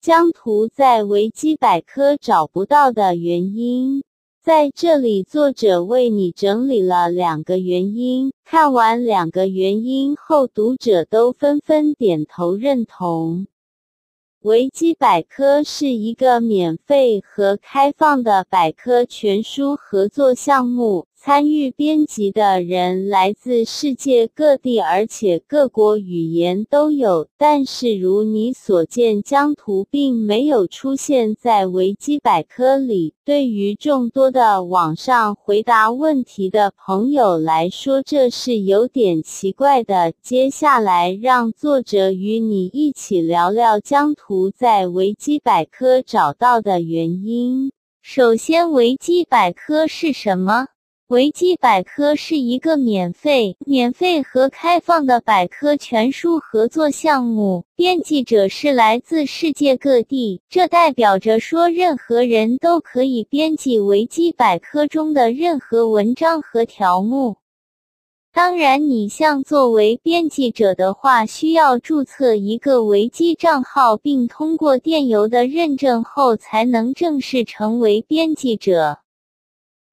[0.00, 4.04] 江图在维基百科找不到的原因。
[4.40, 8.32] 在这里，作者为你整理了两个原因。
[8.44, 13.48] 看完两个原因后，读者都纷纷点头认同。
[14.40, 21.07] 维基百科是一个免费和开放的百科全书合作项目。
[21.20, 27.26] 参与编辑的人来自世界各地，而且各国语言都有。
[27.36, 33.14] 但是如你所见，疆图并没有出现在维基百科里。
[33.24, 40.12] 对于众多的网上回答问题的朋友来说，这是有点奇怪的。
[40.22, 47.72] 接下来，让作者与你一起聊聊疆图在维基百科找到的原因。
[48.00, 50.68] 首先，维基百科是什么？
[51.08, 67.36] 维基百科是一个免费、免费和开放的百科全书合作项目，编辑者是来自世界各地，这代表着说任何人都可以编辑维基百科中的任何文章和条目。
[68.30, 78.98] 当然，你像作为编辑者的话，需要注册一个维基账号，并通过电邮的认证后，才能正式成为编辑者。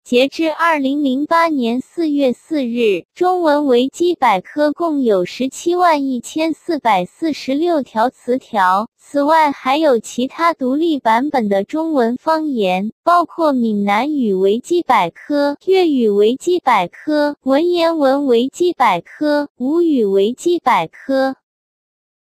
[0.05, 8.87] 截至二零零八年四月四日，中文维基百科共有十七万一千四百四十六条词条。
[8.99, 21.35] 此外，还有其他独立版本的中文方言，包括闽南语维基百科、粤语维基百科、文言文维基百科、吴语维基百科、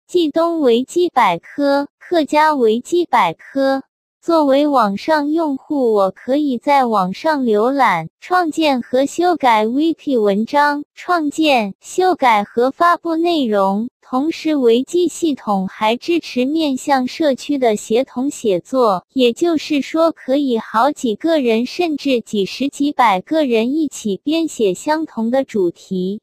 [0.08, 3.82] 冀东维基百科、客家维基百科。
[4.24, 13.90] 作为网上用户，我可以在网上浏览、创建和修改 Wiki 文章，创建、修改和发布内容。
[14.02, 26.22] 同时，维基系统还支持面向社区的协同写作，也就是说，可以好几个人甚至几十几百个人一起编写相同的主题。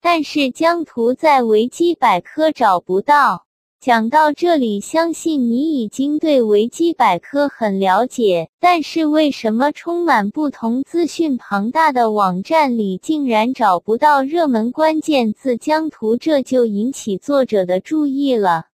[0.00, 3.44] 但是，疆图在维基百科找不到。
[3.80, 8.50] 讲到这里，相信你已经对维基百科很了解。
[8.60, 16.18] 但是为什么充满不同资讯庞大的网站里竟然找不到热门关键字疆图？
[16.18, 18.66] 这就引起作者的注意了。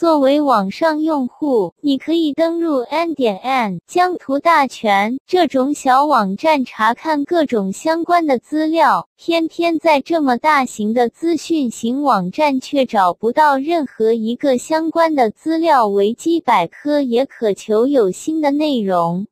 [0.00, 15.86] 作为网上用户，你可以登录 n 点 n 疆图大全这种小网站查看各种相关的资料，偏偏在这么大型的资讯型网站却找不到任何一个相关的资料。
[15.86, 19.26] 维基百科也渴求有新的内容。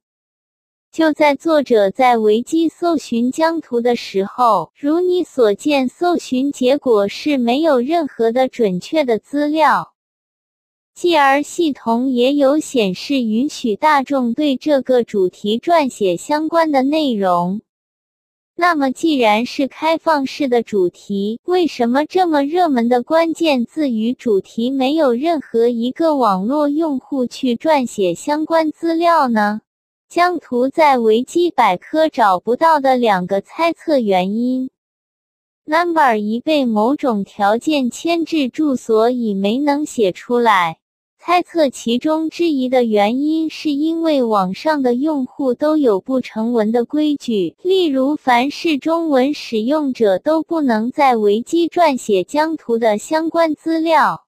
[0.92, 9.94] 就在作者在维基搜寻疆图的时候，如你所见，搜寻结果是没有任何的准确的资料。
[11.00, 17.60] 继而系统也有显示允许大众对这个主题撰写相关的内容。
[18.56, 29.60] 那么既然是开放式的主题，为什么这么热门的关键字与主题没有任何一个网络用户去撰写相关资料呢？
[30.08, 34.68] 江图在维基百科找不到的两个猜测原因。
[35.64, 40.78] Number 一，被某种条件牵制住，所以没能写出来。
[41.20, 54.27] 猜测其中之一的原因，是因为网上的用户都有不成文的规矩，例如凡是中文使用者都不能在维基撰写疆图的相关资料。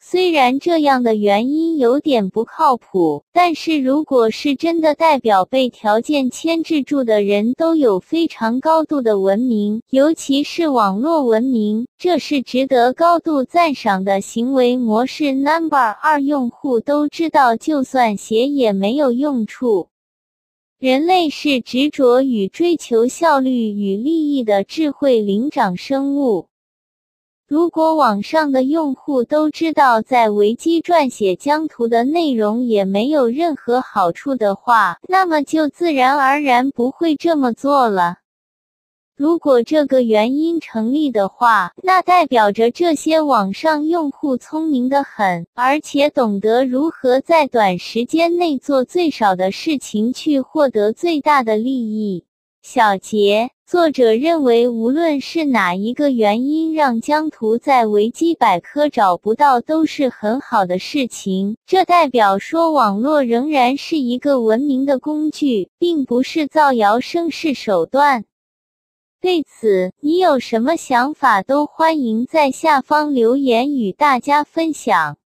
[0.00, 15.32] 虽然这样的原因有点不靠谱，但是如果是真的，代表被条件牵制住的人都有非常高度的文明，尤其是网络文明，这是值得高度赞赏的行为模式。
[15.32, 19.88] Number 二，用户都知道，就算写也没有用处。
[20.78, 26.47] 人类是执着与追求效率与利益的智慧灵长生物。
[27.48, 38.18] 如果网上的用户都知道在维基撰写疆图的内容也没有任何好处的话，那么就自然而然不会这么做了。
[39.16, 52.26] 如果这个原因成立的话，那代表着这些网上用户聪明的很，而且懂得如何在短时间内做最少的事情去获得最大的利益。
[52.70, 53.50] 小结。
[53.66, 61.56] 作者认为，无论是哪一个原因让江图在维基百科找不到，都是很好的事情。
[61.64, 68.26] 这代表说，网络仍然是一个文明的工具，并不是造谣生事手段。
[69.18, 71.42] 对此，你有什么想法？
[71.42, 75.17] 都欢迎在下方留言与大家分享。